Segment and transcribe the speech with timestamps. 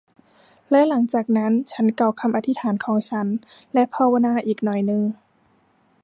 [0.71, 3.27] และหลังจากนั้นฉันกล่าวคำอธิษฐานของฉัน
[3.73, 5.01] และภาวนาอีกหน่อยนึง